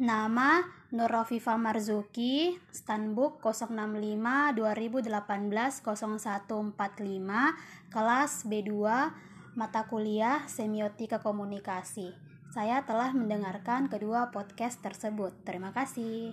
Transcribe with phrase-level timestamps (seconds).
[0.00, 0.64] Nama
[0.96, 6.72] Nurafifa Marzuki, Stanbook 065 2018 0145,
[7.92, 8.72] kelas B2,
[9.60, 12.16] mata kuliah Semiotika Komunikasi.
[12.48, 15.36] Saya telah mendengarkan kedua podcast tersebut.
[15.44, 16.32] Terima kasih.